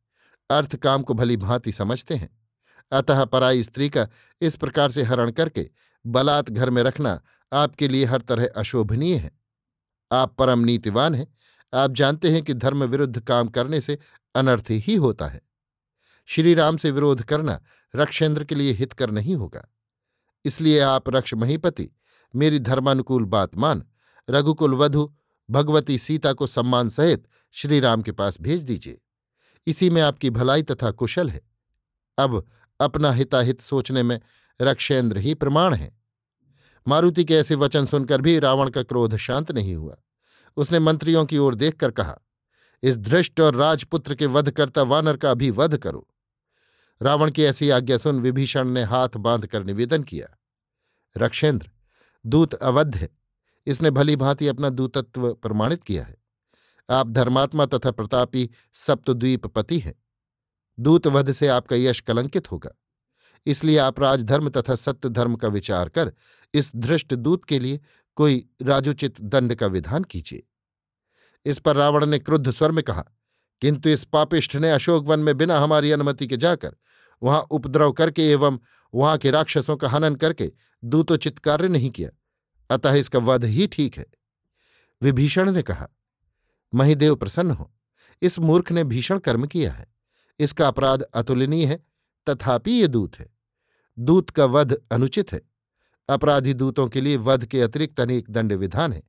अर्थ 0.50 0.76
काम 0.76 1.04
को 1.04 1.14
भली 1.14 1.38
भांति 1.38 1.72
समझते 1.72 2.16
हैं। 2.16 2.47
अतः 2.92 3.26
पराई 3.26 3.64
स्त्री 3.64 3.90
का 3.90 4.08
इस 4.42 4.56
प्रकार 4.56 4.92
से 4.92 5.04
हरण 5.04 5.32
करके 5.32 5.70
बलात् 6.06 6.50
घर 6.50 6.70
में 6.70 6.84
रखना 6.84 7.22
आपके 7.54 7.88
लिए 7.88 8.06
हर 8.06 8.22
तरह 8.22 8.50
अशोभनीय 8.58 9.16
है। 9.16 9.32
आप 10.12 10.36
परम 10.36 10.60
नीतिवान 10.60 11.16
हैं। 11.16 11.38
आप 11.74 11.92
जानते 11.92 12.32
हैं 12.32 12.44
कि 12.44 12.54
धर्म 12.54 12.84
विरुद्ध 12.84 13.20
काम 13.20 13.48
करने 13.48 13.82
से 13.82 13.98
अनर्थ 14.36 14.66
ही 14.70 14.96
होता 14.96 15.28
है। 15.28 15.42
श्री 16.26 16.54
राम 16.54 16.78
से 16.78 16.92
विरोध 16.92 17.22
करना 17.22 17.62
रक्षेंद्र 17.96 18.44
के 18.44 18.56
लिए 18.56 18.72
हितकर 18.72 19.12
नहीं 19.12 19.36
होगा। 19.36 19.68
इसलिए 20.46 20.80
आप 20.80 21.10
रक्ष 21.10 21.34
महीपति, 21.34 21.90
मेरी 22.36 22.60
धर्मानुकूल 22.60 23.26
बात 23.26 23.56
मान, 23.56 23.84
रघुकुल 24.30 24.76
वधु, 24.76 25.16
भगवती 25.50 25.98
सीता 25.98 26.34
को 26.34 26.48
सम्मान 26.48 26.90
सहित 26.90 27.28
श्रीराम 27.52 28.02
के 28.02 28.12
पास 28.12 28.42
भेज 28.42 28.64
दीजिए। 28.64 29.02
इसी 29.68 29.90
में 29.90 30.02
आपकी 30.02 30.30
भलाई 30.30 30.64
तथा 30.64 30.92
कुशल 30.92 31.30
है। 31.30 31.42
अब 32.18 32.48
अपना 32.80 33.12
हिताहित 33.12 33.62
सोचने 33.62 34.04
में 34.04 34.20
रक्षेंद्र 34.62 35.18
ही 35.18 35.34
प्रमाण 35.34 35.74
है। 35.74 35.96
मारुति 36.88 37.26
के 37.26 37.36
ऐसे 37.36 37.56
वचन 37.56 37.86
सुनकर 37.86 38.22
भी 38.22 38.40
रावण 38.40 38.70
का 38.70 38.84
क्रोध 38.84 39.16
शांत 39.16 39.52
नहीं 39.52 39.76
हुआ। 39.76 39.98
उसने 40.58 40.80
मंत्रियों 40.80 41.26
की 41.26 41.38
ओर 41.38 41.56
देखकर 41.56 41.92
कहा, 41.92 42.18
इस 42.84 42.98
धृष्ट 42.98 43.42
और 43.42 43.56
राजपुत्र 43.56 44.16
के 44.16 44.26
वध 44.26 44.52
करता 44.52 44.82
वानर 44.82 45.18
का 45.18 45.34
भी 45.34 45.50
वध 45.52 45.78
करो। 45.78 46.08
रावण 47.02 47.32
की 47.32 47.44
ऐसी 47.44 47.70
आज्ञा 47.70 47.98
सुन 47.98 48.20
विभीषण 48.20 48.68
ने 48.68 48.84
हाथ 48.84 49.18
बांधकर 49.18 49.64
निवेदन 49.64 50.04
किया, 50.04 50.28
रक्षेंद्र, 51.18 51.70
दूत 52.26 52.54
अवध 52.54 52.96
है। 52.96 53.10
इसने 53.68 53.92
भली 53.92 54.16
भांति 54.16 54.48
अपना 54.48 54.70
दूतत्व 54.70 55.34
प्रमाणित 55.34 55.84
किया 55.84 56.04
है। 56.04 56.18
आप 56.90 57.10
धर्मात्मा 57.10 57.66
तथा 57.66 57.92
प्रतापी 57.92 58.50
सप्तद्वीप 58.74 59.46
पति 59.48 59.80
हैं। 59.80 59.96
दूतवध 60.80 61.32
से 61.32 61.48
आपका 61.48 61.76
यश 61.76 62.00
कलंकित 62.00 62.52
होगा। 62.52 62.72
इसलिए 63.46 63.78
आप 63.78 64.00
राजधर्म 64.00 64.50
तथा 64.50 64.76
सत्य 64.76 65.10
धर्म 65.10 65.36
का 65.36 65.48
विचार 65.48 65.90
कर, 65.90 66.12
इस 66.54 66.72
धृष्ट 66.76 67.14
दूत 67.14 67.46
के 67.46 67.60
लिए 67.60 67.80
कोई 68.16 68.50
राजोचित 68.62 69.22
दंड 69.22 69.56
का 69.56 69.68
विधान 69.68 70.04
कीजिए। 70.04 70.48
इस 71.46 71.60
पर 71.60 71.76
रावण 71.76 72.06
ने 72.06 72.20
क्रुद्ध 72.20 72.52
स्वर 72.52 72.72
में 72.72 72.84
कहा, 72.84 73.04
किंतु 73.62 73.90
इस 73.90 74.04
पापिष्ठ 74.04 74.56
ने 74.56 74.72
अशोक 74.72 75.06
वन 75.06 75.20
में 75.20 75.38
बिना 75.38 75.60
हमारी 75.60 75.92
अनुमति 75.92 76.28
के 76.28 76.38
जाकर, 76.38 76.76
वहाँ 77.24 77.42
उपद्रव 77.42 77.92
करके 77.92 78.30
एवं 78.30 78.60
वहाँ 78.94 79.18
के 79.18 79.32
राक्षसों 79.32 79.78
का 79.78 79.90
हनन 79.90 80.16
करके 80.16 80.52
दूतोचित 80.84 81.40
कार्य 81.40 81.68
नहीं 81.68 81.90
किया। 81.90 82.10
अतः 82.70 82.94
इसका 82.94 83.20
वध 83.20 83.46
ही 83.46 83.68
ठीक 83.68 83.98
है। 83.98 84.06
विभीषण 85.02 85.52
ने 85.52 85.62
कहा, 85.62 85.88
महिदेव 86.74 87.16
प्रसन्न 87.16 87.52
हो। 87.52 87.74
इस 88.22 88.40
मूर्ख 88.40 88.72
ने 88.72 88.84
भीषण 88.84 89.20
कर्म 89.20 89.48
किया 89.48 89.72
है। 89.72 89.97
इसका 90.40 90.68
अपराध 90.68 91.02
अतुलनीय 91.02 91.66
है, 91.66 91.84
तथापि 92.30 92.72
ये 92.72 92.88
दूत 92.88 93.20
है। 93.20 93.30
दूत 94.00 94.30
का 94.30 94.46
वध 94.46 94.82
अनुचित 94.92 95.34
है। 95.34 95.42
अपराधी 96.10 96.54
दूतों 96.54 96.88
के 96.88 97.02
लिए 97.02 97.18
वध 97.18 97.46
के 97.46 97.62
अतिरिक्त 97.62 98.00
अनेक 98.00 98.30
दंड 98.30 98.54
विधान 98.54 98.94
है। 98.94 99.04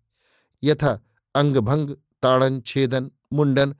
यथा 0.64 1.00
अंगभंग, 1.34 1.90
ताड़न, 2.22 2.60
छेदन, 2.60 3.10
मुंडन, 3.32 3.74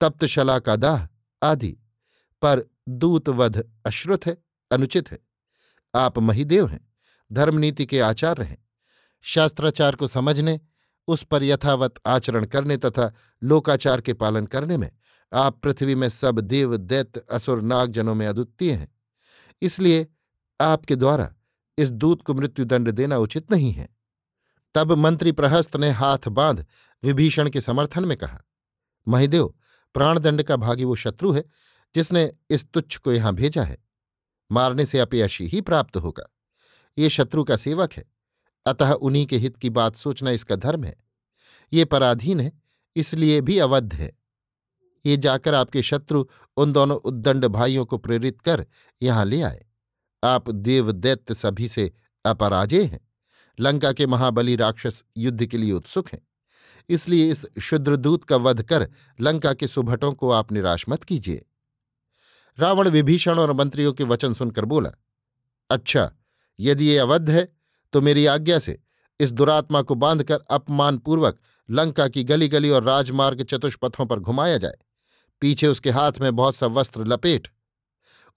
तप्तशला 0.00 0.58
का 0.58 0.76
दाह 0.76 1.06
आदि। 1.42 1.76
पर 2.42 2.70
दूतवध 2.88 3.70
अश्रुत 3.86 4.26
है, 4.26 4.44
अनुचित 4.70 5.12
है। 5.12 5.18
आप 5.94 6.18
महिदेव 6.18 6.66
हैं, 6.66 6.94
धर्मनीति 7.32 7.86
के 7.86 8.00
आचार्य 8.00 8.44
हैं। 8.44 8.68
शास्त्राचार 9.22 9.96
को 9.96 10.06
समझने, 10.06 10.60
उस 11.08 11.22
पर 11.22 11.42
यथावत 11.42 11.94
आचरण 12.06 12.44
करने 12.44 12.76
तथा 12.76 13.14
लोकाचार 13.42 14.00
के 14.00 14.14
पालन 14.14 14.46
करने 14.46 14.76
में 14.76 14.90
आप 15.34 15.60
पृथ्वी 15.60 15.94
में 15.94 16.08
सब 16.08 16.40
देव 16.40 16.76
दैत्य 16.76 17.22
असुर 17.30 17.62
नागजनों 17.62 18.14
में 18.14 18.26
अद्वितीय 18.26 18.72
हैं। 18.72 18.88
इसलिए 19.62 20.06
आपके 20.60 20.96
द्वारा 20.96 21.34
इस 21.78 21.90
दूत 21.90 22.22
को 22.22 22.34
मृत्युदंड 22.34 22.90
देना 22.90 23.18
उचित 23.18 23.50
नहीं 23.50 23.72
है। 23.72 23.88
तब 24.74 24.92
मंत्री 24.92 25.32
प्रहस्त 25.32 25.76
ने 25.76 25.90
हाथ 25.90 26.28
बाँध 26.28 26.66
विभीषण 27.02 27.50
के 27.50 27.60
समर्थन 27.60 28.04
में 28.04 28.16
कहा 28.16 28.40
महिदेव 29.08 29.54
प्राणदंड 29.94 30.42
का 30.42 30.56
भागी 30.56 30.84
वो 30.84 30.94
शत्रु 30.94 31.32
है 31.32 31.44
जिसने 31.94 32.32
इस 32.50 32.64
तुच्छ 32.72 32.96
को 32.96 33.12
यहाँ 33.12 33.34
भेजा 33.34 33.62
है। 33.62 33.78
मारने 34.52 34.86
से 34.86 34.98
अपयशी 34.98 35.46
ही 35.46 35.60
प्राप्त 35.60 35.96
होगा। 35.96 36.24
ये 36.98 37.10
शत्रु 37.10 37.44
का 37.44 37.56
सेवक 37.56 37.92
है। 37.92 38.04
अतः 38.66 38.92
उन्हीं 38.92 39.26
के 39.26 39.38
हित 39.38 39.56
की 39.56 39.70
बात 39.70 39.96
सोचना 39.96 40.30
इसका 40.30 40.56
धर्म 40.56 40.84
है। 40.84 40.96
ये 41.72 41.84
पराधीन 41.84 42.40
है, 42.40 42.62
इसलिए 42.96 43.40
भी 43.40 43.58
अवध 43.58 43.94
है। 43.94 44.23
ये 45.06 45.16
जाकर 45.16 45.54
आपके 45.54 45.82
शत्रु 45.82 46.24
उन 46.56 46.72
दोनों 46.72 46.96
उद्दंड 46.98 47.44
भाइयों 47.46 47.84
को 47.84 47.98
प्रेरित 47.98 48.40
कर 48.40 48.64
यहाँ 49.00 49.24
ले 49.24 49.40
आए। 49.42 49.64
आप 50.22 50.50
देवदैत्य 50.50 51.34
सभी 51.34 51.68
से 51.68 51.90
अपराजय 52.24 52.82
हैं। 52.82 53.00
लंका 53.58 53.92
के 53.92 54.06
महाबली 54.06 54.56
राक्षस 54.56 55.02
युद्ध 55.16 55.46
के 55.46 55.58
लिए 55.58 55.72
उत्सुक 55.72 56.08
हैं। 56.08 56.20
इसलिए 56.88 57.30
इस 57.30 57.46
शुद्रदूत 57.62 58.24
का 58.24 58.36
वध 58.36 58.62
कर 58.62 58.88
लंका 59.18 59.52
के 59.52 59.66
सुभटों 59.66 60.12
को 60.12 60.30
आप 60.30 60.52
निराश 60.52 60.84
मत 60.88 61.04
कीजिए। 61.04 61.44
रावण 62.58 62.88
विभीषण 62.88 63.38
और 63.38 63.52
मंत्रियों 63.52 63.92
के 63.92 64.04
वचन 64.04 64.32
सुनकर 64.32 64.64
बोला 64.64 64.90
अच्छा 65.70 66.10
यदि 66.58 66.86
ये 66.86 66.98
अवध 66.98 67.30
है 67.30 67.48
तो 67.92 68.00
मेरी 68.00 68.26
आज्ञा 68.26 68.58
से 68.58 68.78
इस 69.20 69.32
दुरात्मा 69.32 69.82
को 69.82 69.94
बांधकर 69.94 70.40
अपमानपूर्वक 70.50 71.38
लंका 71.68 72.08
की 72.08 72.24
गली 72.24 72.48
गली 72.48 72.70
और 72.70 72.82
राजमार्ग 72.82 73.42
चतुष्पथों 73.42 74.06
पर 74.06 74.18
घुमाया 74.18 74.58
जाए। 74.58 74.76
पीछे 75.44 75.66
उसके 75.66 75.90
हाथ 75.90 76.12
में 76.20 76.36
बहुत 76.36 76.54
सा 76.54 76.66
वस्त्र 76.66 77.04
लपेट। 77.04 77.48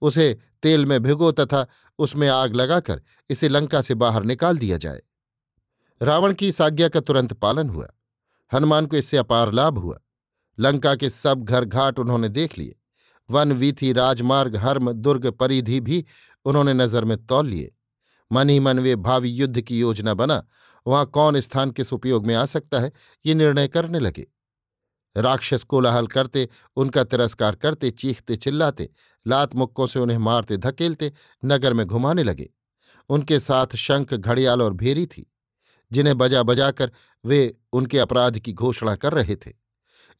उसे 0.02 0.38
तेल 0.62 0.86
में 0.86 1.02
भिगो 1.02 1.32
तथा 1.32 1.66
उसमें 1.98 2.28
आग 2.28 2.54
लगाकर 2.54 3.00
इसे 3.30 3.48
लंका 3.48 3.82
से 3.82 3.94
बाहर 3.94 4.24
निकाल 4.24 4.58
दिया 4.58 4.76
जाए। 4.76 5.00
रावण 6.02 6.34
की 6.34 6.48
इस 6.48 6.60
आज्ञा 6.60 6.88
का 6.88 7.00
तुरंत 7.00 7.32
पालन 7.32 7.70
हुआ। 7.70 7.88
हनुमान 8.52 8.86
को 8.86 8.96
इससे 8.96 9.16
अपार 9.16 9.52
लाभ 9.52 9.78
हुआ। 9.78 9.98
लंका 10.58 10.94
के 10.94 11.10
सब 11.10 11.44
घर 11.44 11.64
घाट 11.64 11.98
उन्होंने 11.98 12.28
देख 12.28 12.58
लिए। 12.58 12.74
वन 13.30 13.52
वीथी 13.52 13.92
राजमार्ग, 13.92 14.56
हर्म, 14.56 14.92
दुर्ग 14.92 15.30
परिधि 15.30 15.80
भी 15.80 16.04
उन्होंने 16.44 16.74
नज़र 16.74 17.04
में 17.04 17.26
तौल 17.26 17.46
लिए। 17.46 17.74
मन 18.32 18.48
ही 18.48 18.60
मन 18.60 18.78
वे 18.78 18.96
भावी 18.96 19.28
युद्ध 19.28 19.60
की 19.60 19.78
योजना 19.78 20.14
बना। 20.14 20.42
वहाँ 20.86 21.06
कौन 21.06 21.40
स्थान 21.40 21.70
किस 21.70 21.92
उपयोग 21.92 22.26
में 22.26 22.34
आ 22.34 22.46
सकता 22.46 22.80
है, 22.80 22.92
ये 23.26 23.34
निर्णय 23.34 23.68
करने 23.68 23.98
लगे। 23.98 24.26
राक्षस 25.18 25.62
कोलाहल 25.62 26.06
करते, 26.06 26.48
उनका 26.76 27.04
तिरस्कार 27.04 27.54
करते, 27.54 27.90
चीखते, 27.90 28.36
चिल्लाते, 28.36 28.90
लात 29.26 29.54
मुक्कों 29.54 29.86
से 29.86 29.98
उन्हें 30.00 30.18
मारते, 30.18 30.56
धकेलते, 30.56 31.12
नगर 31.44 31.72
में 31.72 31.86
घुमाने 31.86 32.22
लगे। 32.22 32.50
उनके 33.08 33.40
साथ 33.40 33.76
शंख, 33.76 34.14
घड़ियाल 34.14 34.62
और 34.62 34.72
भेरी 34.72 35.06
थी, 35.06 35.32
जिन्हें 35.92 36.18
बजा 36.18 36.42
बजाकर 36.42 36.92
वे 37.24 37.56
उनके 37.72 37.98
अपराध 37.98 38.38
की 38.38 38.52
घोषणा 38.52 38.96
कर 38.96 39.12
रहे 39.12 39.36
थे। 39.36 39.52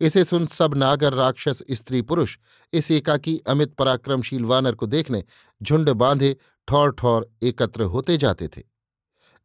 इसे 0.00 0.24
सुन 0.24 0.46
सब 0.46 0.74
नागर 0.74 1.14
राक्षस, 1.14 1.62
स्त्री 1.70 2.02
पुरुष, 2.02 2.38
इस 2.72 2.90
एकाकी 2.90 3.38
अमित 3.38 3.74
पराक्रमशील 3.74 4.44
वानर 4.44 4.74
को 4.74 4.86
देखने 4.86 5.24
झुंड 5.62 5.90
बांधे 5.90 6.36
ठौर 6.68 6.92
ठौर 6.92 7.30
एकत्र 7.42 7.82
होते 7.82 8.16
जाते 8.16 8.48
थे। 8.48 8.62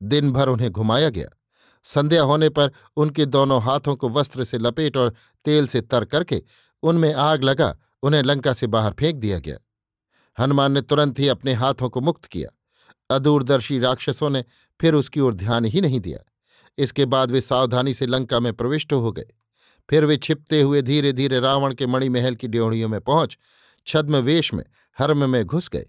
दिन 0.04 0.32
भर 0.32 0.50
उन्हें 0.50 0.72
घुमाया 0.72 1.10
गया। 1.10 1.28
संध्या 1.84 2.24
होने 2.24 2.50
पर 2.50 2.72
उनके 2.96 3.26
दोनों 3.26 3.62
हाथों 3.62 3.96
को 3.96 4.10
वस्त्र 4.10 4.44
से 4.44 4.58
लपेट 4.58 4.98
और 4.98 5.14
तेल 5.46 5.68
से 5.68 5.82
तर 5.82 6.06
करके 6.06 6.44
उनमें 6.84 7.14
आग 7.14 7.44
लगा, 7.44 7.78
उन्हें 8.04 8.24
लंका 8.24 8.54
से 8.54 8.68
बाहर 8.68 8.94
फेंक 8.94 9.16
दिया 9.16 9.40
गया। 9.40 9.58
हनुमान 10.40 10.72
ने 10.72 10.82
तुरंत 10.82 11.20
ही 11.20 11.28
अपने 11.28 11.54
हाथों 11.54 11.90
को 11.90 12.02
मुक्त 12.02 12.26
किया। 12.26 12.50
अदूरदर्शी 13.16 13.80
राक्षसों 13.80 14.30
ने 14.30 14.44
फिर 14.82 14.94
उसकी 14.94 15.20
ओर 15.20 15.34
ध्यान 15.34 15.66
ही 15.66 15.82
नहीं 15.82 16.00
दिया। 16.00 16.20
इसके 16.78 17.06
बाद 17.06 17.32
वे 17.32 17.42
सावधानी 17.42 17.94
से 17.94 18.06
लंका 18.06 18.40
में 18.40 18.54
प्रविष्ट 18.54 18.94
हो 18.94 19.12
गए। 19.12 19.26
फिर 19.90 20.06
वे 20.06 20.18
छिपते 20.18 20.62
हुए 20.62 20.82
धीरे 20.82 21.14
धीरे 21.14 21.40
रावण 21.40 21.74
के 21.74 21.86
मणिमहल 21.86 22.36
की 22.36 22.48
ड्योढ़ियों 22.48 22.90
में 22.90 23.02
पहुँच 23.02 23.38
छद्म 23.88 24.16
वेश 24.16 24.54
में, 24.54 24.64
हर्म 24.98 25.30
में 25.30 25.46
घुस 25.46 25.70
गए। 25.70 25.86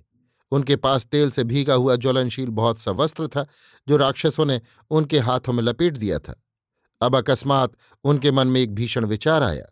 उनके 0.51 0.77
पास 0.77 1.07
तेल 1.07 1.31
से 1.31 1.45
भीगा 1.45 1.75
हुआ 1.75 1.97
ज्वलनशील 1.97 2.49
बहुत 2.49 2.79
सा 2.79 2.91
वस्त्र 2.91 3.29
था, 3.29 3.47
जो 3.89 3.97
राक्षसों 3.97 4.45
ने 4.45 4.61
उनके 4.91 5.19
हाथों 5.19 5.53
में 5.53 5.63
लपेट 5.63 5.97
दिया 5.97 6.19
था। 6.19 6.43
अब 7.01 7.17
अकस्मात 7.17 7.73
उनके 8.05 8.31
मन 8.31 8.49
में 8.49 8.61
एक 8.61 8.75
भीषण 8.75 9.05
विचार 9.05 9.43
आया। 9.43 9.65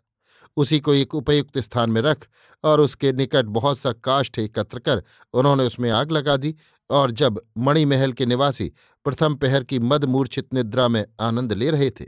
उसी 0.57 0.79
को 0.79 0.93
एक 0.93 1.15
उपयुक्त 1.15 1.57
स्थान 1.59 1.89
में 1.89 2.01
रख 2.01 2.27
और 2.63 2.81
उसके 2.81 3.11
निकट 3.13 3.45
बहुत 3.45 3.77
सा 3.77 3.91
काष्ठ 3.93 4.39
एकत्र 4.39 4.79
कर 4.79 5.03
उन्होंने 5.33 5.63
उसमें 5.63 5.89
आग 5.89 6.11
लगा 6.11 6.37
दी 6.37 6.55
और 6.89 7.11
जब 7.11 7.41
मणिमहल 7.57 8.13
के 8.13 8.25
निवासी 8.25 8.71
प्रथम 9.05 9.35
पहर 9.35 9.63
की 9.63 9.79
मदमूर्छित 9.79 10.53
निद्रा 10.53 10.87
में 10.87 11.05
आनंद 11.19 11.53
ले 11.53 11.69
रहे 11.71 11.89
थे, 11.89 12.05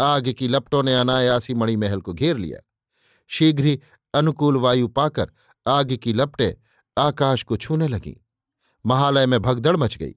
आग 0.00 0.32
की 0.32 0.48
लपटों 0.48 0.82
ने 0.82 0.94
अनायासी 0.94 1.54
मणिमहल 1.54 2.00
को 2.00 2.14
घेर 2.14 2.36
लिया। 2.36 2.58
शीघ्र 3.28 3.64
ही 3.64 3.80
अनुकूल 4.14 4.56
वायु 4.56 4.88
पाकर 4.88 5.30
आग 5.66 5.96
की 5.96 6.12
लपटें 6.12 6.52
आकाश 6.98 7.42
को 7.42 7.56
छूने 7.56 7.88
लगी। 7.88 8.26
महालय 8.86 9.26
में 9.26 9.42
भगदड़ 9.42 9.76
मच 9.76 9.96
गई। 9.96 10.14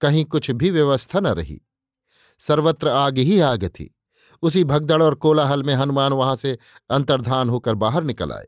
कहीं 0.00 0.24
कुछ 0.24 0.50
भी 0.50 0.70
व्यवस्था 0.70 1.20
न 1.20 1.26
रही। 1.26 1.62
सर्वत्र 2.38 2.88
आग 2.88 3.18
ही 3.18 3.40
आग 3.40 3.66
थी। 3.66 3.96
उसी 4.42 4.64
भगदड़ 4.64 5.02
और 5.02 5.14
कोलाहल 5.14 5.62
में 5.62 5.74
हनुमान 5.74 6.12
वहाँ 6.12 6.36
से 6.36 6.58
अंतर्धान 6.90 7.48
होकर 7.48 7.74
बाहर 7.74 8.04
निकल 8.04 8.32
आए। 8.32 8.46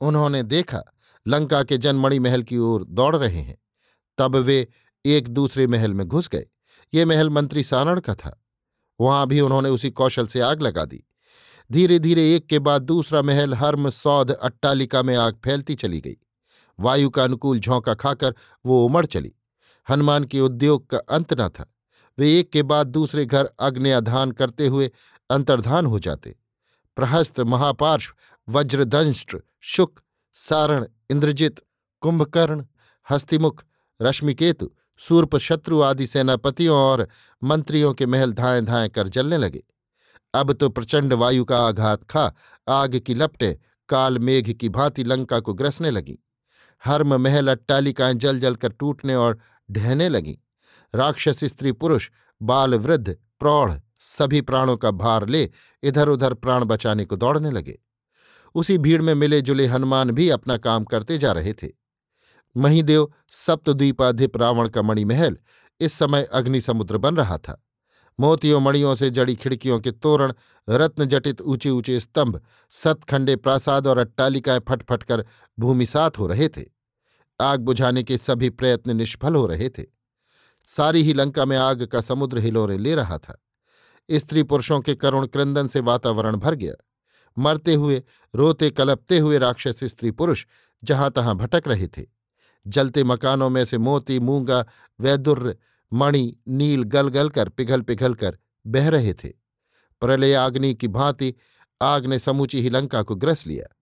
उन्होंने 0.00 0.42
देखा, 0.42 0.82
लंका 1.28 1.62
के 1.62 1.78
जनमणि 1.78 2.18
महल 2.18 2.42
की 2.42 2.58
ओर 2.58 2.84
दौड़ 2.84 3.16
रहे 3.16 3.40
हैं। 3.40 3.58
तब 4.18 4.36
वे 4.36 4.68
एक 5.04 5.28
दूसरे 5.28 5.66
महल 5.66 5.94
में 5.94 6.08
घुस 6.08 6.28
गए। 6.28 6.46
ये 6.94 7.04
महल 7.04 7.30
मंत्री 7.30 7.64
सारण 7.64 8.00
का 8.00 8.14
था। 8.14 8.44
वहाँ 9.00 9.26
भी 9.26 9.40
उन्होंने 9.40 9.68
उसी 9.68 9.90
कौशल 9.90 10.26
से 10.26 10.40
आग 10.40 10.62
लगा 10.62 10.84
दी। 10.84 11.04
धीरे 11.72 11.98
धीरे 11.98 12.36
एक 12.36 12.46
के 12.46 12.58
बाद 12.58 12.82
दूसरा 12.82 13.22
महल 13.22 13.54
हर्म 13.54 13.90
सौध 13.90 14.30
अट्टालिका 14.30 15.02
में 15.02 15.16
आग 15.16 15.40
फैलती 15.44 15.74
चली 15.74 16.00
गई। 16.00 16.16
वायु 16.80 17.10
का 17.10 17.24
अनुकूल 17.24 17.58
झोंका 17.58 17.94
खाकर 17.94 18.34
वो 18.66 18.86
उमड़ 18.86 19.06
चली। 19.06 19.32
हनुमान 19.90 20.24
के 20.24 20.40
उद्योग 20.40 20.90
का 20.90 20.98
अंत 20.98 21.40
न 21.40 21.48
था। 21.48 21.74
वे 22.18 22.38
एक 22.38 22.50
के 22.50 22.62
बाद 22.62 22.86
दूसरे 22.86 23.26
घर 23.26 23.50
अग्न्याधान 23.60 24.30
करते 24.30 24.66
हुए 24.66 24.90
अंतर्धान 25.30 25.86
हो 25.86 25.98
जाते। 25.98 26.36
प्रहस्त 26.96 27.40
महापार्श्व 27.40 28.14
वज्रदंष्ट्र 28.48 29.42
शुक, 29.60 30.00
सारण, 30.34 30.86
इंद्रजित, 31.10 31.60
कुंभकर्ण, 32.00 32.64
हस्तिमुख, 33.10 33.64
रश्मिकेतु 34.02 34.70
सूर्प 34.98 35.36
शत्रु 35.36 35.82
आदि 35.82 36.06
सेनापतियों 36.06 36.76
और 36.76 37.08
मंत्रियों 37.42 37.94
के 37.94 38.06
महल 38.06 38.32
धाएँ 38.32 38.62
धाएँ 38.62 38.88
कर 38.88 39.08
जलने 39.08 39.36
लगे। 39.36 39.62
अब 40.34 40.52
तो 40.52 40.68
प्रचंड 40.68 41.12
वायु 41.12 41.44
का 41.44 41.66
आघात 41.66 42.04
खा, 42.04 42.34
आग 42.68 42.98
की 42.98 43.14
लपटें, 43.14 43.54
काल 43.88 44.18
मेघ 44.18 44.52
की 44.52 44.68
भांति 44.68 45.04
लंका 45.04 45.40
को 45.40 45.54
ग्रसने 45.54 45.90
लगीं। 45.90 46.16
हर्म 46.84 47.14
महल 47.14 47.48
अट्टालिकाएँ 47.48 48.14
जल 48.14 48.40
जल 48.40 48.54
कर 48.54 48.68
टूटने 48.68 49.14
और 49.14 49.38
ढहने 49.70 50.08
लगीं। 50.08 50.36
राक्षस, 50.94 51.44
स्त्री, 51.44 51.72
पुरुष, 51.72 52.10
बाल, 52.42 52.74
वृद्ध, 52.74 53.16
प्रौढ़, 53.38 53.72
सभी 53.98 54.40
प्राणों 54.40 54.76
का 54.76 54.90
भार 54.90 55.28
ले 55.28 55.50
इधर 55.82 56.08
उधर 56.08 56.34
प्राण 56.34 56.64
बचाने 56.64 57.04
को 57.04 57.16
दौड़ने 57.16 57.50
लगे। 57.50 57.78
उसी 58.54 58.78
भीड़ 58.78 59.02
में 59.02 59.14
मिले 59.14 59.42
जुले 59.42 59.66
हनुमान 59.66 60.10
भी 60.10 60.30
अपना 60.30 60.56
काम 60.56 60.84
करते 60.84 61.18
जा 61.18 61.32
रहे 61.32 61.52
थे। 61.52 61.68
महीदेव 62.56 63.12
सप्तद्वीपाधिप 63.30 64.36
रावण 64.36 64.68
का 64.68 64.82
मणिमहल 64.82 65.38
इस 65.80 65.92
समय 65.92 66.22
अग्नि 66.22 66.60
समुद्र 66.60 66.98
बन 66.98 67.16
रहा 67.16 67.38
था। 67.38 67.66
मोतियों, 68.20 68.60
मणियों 68.60 68.94
से 68.94 69.10
जड़ी 69.10 69.34
खिड़कियों 69.36 69.80
के 69.80 69.90
तोरण 69.90 70.32
रत्न 70.70 71.04
जटित 71.04 71.40
ऊँचे 71.40 71.70
ऊँचे 71.70 72.00
स्तंभ, 72.00 72.40
सतखंडे, 72.70 73.36
प्रासाद 73.36 73.86
और 73.86 73.98
अट्टालिकाएँ 73.98 74.60
फटफट 74.68 75.02
कर 75.02 75.26
भूमिसात 75.58 76.18
हो 76.18 76.26
रहे 76.26 76.48
थे। 76.48 76.73
आग 77.40 77.60
बुझाने 77.60 78.02
के 78.02 78.18
सभी 78.18 78.50
प्रयत्न 78.50 78.96
निष्फल 78.96 79.34
हो 79.34 79.46
रहे 79.46 79.68
थे। 79.68 79.84
सारी 80.64 81.02
ही 81.02 81.12
लंका 81.12 81.44
में 81.44 81.56
आग 81.56 81.86
का 81.86 82.00
समुद्र 82.00 82.38
हिलोरे 82.38 82.78
ले 82.78 82.94
रहा 82.94 83.18
था। 83.18 83.44
स्त्री 84.10 84.42
पुरुषों 84.42 84.80
के 84.80 84.94
करुण 84.94 85.26
क्रंदन 85.26 85.66
से 85.66 85.80
वातावरण 85.80 86.36
भर 86.36 86.54
गया। 86.54 86.74
मरते 87.38 87.74
हुए, 87.74 88.02
रोते 88.34 88.70
कलपते 88.70 89.18
हुए 89.18 89.38
राक्षस 89.38 89.84
स्त्री 89.84 90.10
पुरुष 90.10 90.46
जहाँ 90.84 91.10
तहां 91.10 91.34
भटक 91.34 91.62
रहे 91.66 91.86
थे। 91.86 92.06
जलते 92.66 93.04
मकानों 93.04 93.50
में 93.50 93.64
से 93.64 93.78
मोती, 93.78 94.20
मूँगा 94.20 94.66
वैदुर्य 95.00 95.56
मणि, 95.92 96.36
नील 96.48 96.82
गल 96.82 97.08
गल 97.08 97.28
कर 97.28 97.48
पिघल 97.48 97.80
पिघल 97.80 98.14
कर 98.14 98.38
बह 98.66 98.88
रहे 98.88 99.14
थे। 99.14 99.28
प्रलय 100.00 100.34
आग्नि 100.34 100.74
की 100.74 100.88
भांति 100.88 101.34
आग 101.82 102.06
ने 102.06 102.18
समूची 102.18 102.62
ही 102.62 102.70
लंका 102.70 103.02
को 103.02 103.14
ग्रस 103.14 103.46
लिया। 103.46 103.76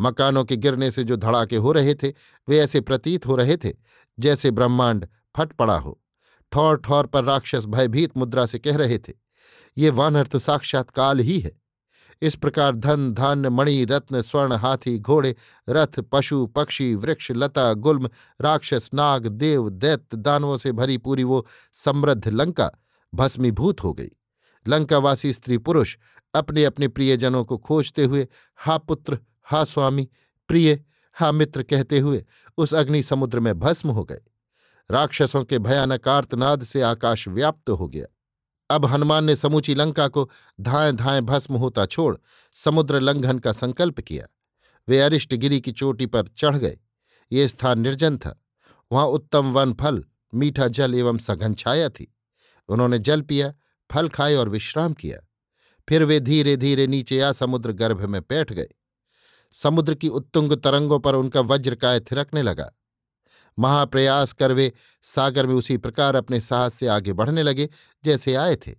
मकानों 0.00 0.44
के 0.44 0.56
गिरने 0.56 0.90
से 0.90 1.04
जो 1.04 1.16
धड़ाके 1.16 1.56
हो 1.56 1.72
रहे 1.72 1.94
थे, 1.94 2.12
वे 2.48 2.58
ऐसे 2.58 2.80
प्रतीत 2.80 3.26
हो 3.26 3.36
रहे 3.36 3.56
थे, 3.56 3.72
जैसे 4.18 4.50
ब्रह्मांड 4.50 5.06
फट 5.36 5.52
पड़ा 5.52 5.76
हो। 5.76 6.00
ठौर 6.52 6.76
ठौर 6.78 7.06
पर 7.06 7.24
राक्षस 7.24 7.64
भयभीत 7.66 8.16
मुद्रा 8.16 8.46
से 8.46 8.58
कह 8.58 8.76
रहे 8.76 8.98
थे, 8.98 9.12
ये 9.76 9.90
वानर 9.92 10.26
तो 10.26 10.38
साक्षात 10.38 10.90
काल 10.90 11.20
ही 11.20 11.38
है। 11.40 11.56
इस 12.22 12.34
प्रकार 12.34 12.74
धन, 12.74 13.12
धान्य, 13.14 13.48
मणि, 13.48 13.84
रत्न, 13.84 14.20
स्वर्ण, 14.22 14.52
हाथी, 14.52 14.98
घोड़े, 14.98 15.34
रथ, 15.68 16.00
पशु, 16.12 16.46
पक्षी, 16.46 16.94
वृक्ष, 16.94 17.30
लता, 17.30 17.72
गुल्म, 17.74 18.08
राक्षस, 18.40 18.88
नाग, 18.94 19.26
देव, 19.26 19.68
दैत्य, 19.70 20.16
दानवों 20.16 20.56
से 20.56 20.72
भरी 20.72 20.98
पूरी 20.98 21.24
वो 21.24 21.46
समृद्ध 21.74 22.28
लंका 22.28 22.70
भस्मीभूत 23.12 23.82
हो 23.84 23.92
गई। 23.92 24.10
लंकावासी 24.66 25.32
स्त्री 25.32 25.58
पुरुष 25.58 25.96
अपने 26.34 26.64
अपने 26.64 26.88
प्रियजनों 26.88 27.44
को 27.44 27.58
खोजते 27.58 28.04
हुए, 28.04 28.26
हा 28.58 28.78
पुत्र 28.78 29.18
हा 29.50 29.64
स्वामी, 29.64 30.08
प्रिय, 30.48 30.84
हा 31.14 31.32
मित्र 31.32 31.62
कहते 31.62 31.98
हुए 31.98 32.24
उस 32.56 32.74
अग्नि 32.74 33.02
समुद्र 33.02 33.40
में 33.40 33.58
भस्म 33.58 33.90
हो 33.90 34.04
गए। 34.04 34.20
राक्षसों 34.90 35.44
के 35.44 35.58
भयानक 35.58 36.08
आर्तनाद 36.08 36.62
से 36.62 36.82
आकाश 36.82 37.28
व्याप्त 37.28 37.70
हो 37.70 37.88
गया। 37.88 38.06
अब 38.70 38.86
हनुमान 38.86 39.24
ने 39.24 39.36
समूची 39.36 39.74
लंका 39.74 40.08
को 40.08 40.30
धाएँ 40.60 40.92
धाएँ 40.92 41.20
भस्म 41.20 41.54
होता 41.54 41.86
छोड़ 41.86 42.16
समुद्र 42.54 43.00
लंघन 43.00 43.38
का 43.38 43.52
संकल्प 43.52 44.00
किया। 44.00 44.26
वे 44.88 45.00
अरिष्टगिरी 45.00 45.60
की 45.60 45.72
चोटी 45.72 46.06
पर 46.06 46.28
चढ़ 46.28 46.56
गए। 46.56 46.78
ये 47.32 47.48
स्थान 47.48 47.80
निर्जन 47.80 48.18
था। 48.18 48.42
वहाँ 48.92 49.06
उत्तम 49.06 49.52
वन 49.52 49.72
फल, 49.72 50.04
मीठा 50.34 50.68
जल 50.68 50.94
एवं 50.94 51.18
सघन 51.18 51.54
छाया 51.54 51.88
थी। 51.88 52.16
उन्होंने 52.68 52.98
जल 52.98 53.22
पिया, 53.22 53.54
फल 53.92 54.08
खाए 54.08 54.34
और 54.34 54.48
विश्राम 54.48 54.92
किया। 54.92 55.28
फिर 55.88 56.04
वे 56.04 56.20
धीरे 56.20 56.56
धीरे 56.56 56.86
नीचे 56.86 57.20
आ 57.20 57.32
समुद्र 57.32 57.72
गर्भ 57.72 58.04
में 58.04 58.22
बैठ 58.22 58.52
गए। 58.52 58.68
समुद्र 59.52 59.94
की 59.94 60.08
उत्तुंग 60.08 60.52
तरंगों 60.52 60.98
पर 60.98 61.14
उनका 61.14 61.40
वज्रकाय 61.40 62.00
थिरकने 62.00 62.42
लगा। 62.42 62.70
महाप्रयास 63.58 64.32
कर 64.32 64.52
वे 64.52 64.72
सागर 65.02 65.46
में 65.46 65.54
उसी 65.54 65.76
प्रकार 65.76 66.14
अपने 66.14 66.40
साहस 66.40 66.74
से 66.74 66.86
आगे 66.86 67.12
बढ़ने 67.12 67.42
लगे, 67.42 67.68
जैसे 68.04 68.34
आए 68.34 68.56
थे। 68.56 68.74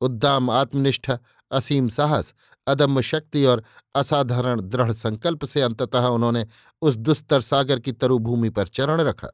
उद्दाम 0.00 0.50
आत्मनिष्ठा, 0.50 1.18
असीम 1.50 1.88
साहस, 1.88 2.34
अदम्य 2.66 3.02
शक्ति 3.02 3.44
और 3.44 3.64
असाधारण 3.94 4.60
दृढ़ 4.60 4.92
संकल्प 4.92 5.44
से 5.44 5.60
अंततः 5.60 6.06
उन्होंने 6.06 6.46
उस 6.82 6.96
दुस्तर 6.96 7.40
सागर 7.40 7.78
की 7.78 7.92
तरुभूमि 7.92 8.50
पर 8.50 8.68
चरण 8.68 9.00
रखा। 9.00 9.28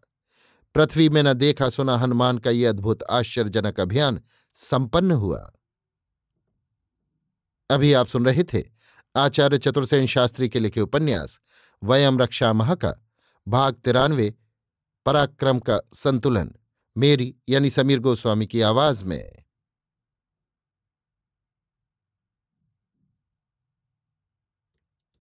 पृथ्वी 0.75 1.09
में 1.09 1.23
न 1.23 1.33
देखा 1.33 1.69
सुना 1.71 1.97
हनुमान 1.97 2.39
का 2.39 2.51
ये 2.51 2.67
अद्भुत 2.67 3.03
आश्चर्यजनक 3.03 3.81
अभियान 3.81 4.21
संपन्न 4.55 5.11
हुआ। 5.11 5.53
अभी 7.71 7.93
आप 7.93 8.07
सुन 8.07 8.27
रहे 8.27 8.45
थे 8.45 8.76
आचार्य 9.17 9.59
चतुर्सेन 9.59 10.07
शास्त्री 10.07 10.49
के 10.49 10.61
लिखे 10.61 10.81
उपन्यास 10.81 11.39
वयम 11.85 12.19
रक्षा 12.19 12.53
मह 12.53 12.75
का, 12.75 12.95
भाग 13.49 13.75
तिरानवे, 13.75 14.35
पराक्रम 15.07 15.59
का 15.59 15.81
संतुलन, 15.95 16.51
मेरी 16.97 17.35
यानी 17.49 17.71
समीर 17.71 17.99
गोस्वामी 17.99 18.47
की 18.47 18.61
आवाज़ 18.61 19.05
में। 19.05 19.46